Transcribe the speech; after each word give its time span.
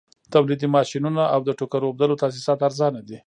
تولیدي 0.33 0.67
ماشینونه 0.75 1.23
او 1.33 1.41
د 1.47 1.49
ټوکر 1.59 1.81
اوبدلو 1.87 2.19
تاسیسات 2.23 2.59
ارزانه 2.67 3.01
دي 3.07 3.17